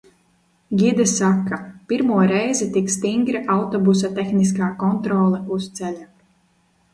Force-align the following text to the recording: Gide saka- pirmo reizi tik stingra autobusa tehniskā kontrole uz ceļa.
Gide 0.79 1.03
saka- 1.09 1.57
pirmo 1.93 2.15
reizi 2.31 2.69
tik 2.77 2.89
stingra 2.95 3.43
autobusa 3.57 4.11
tehniskā 4.17 4.71
kontrole 4.85 5.43
uz 5.59 5.69
ceļa. 5.81 6.11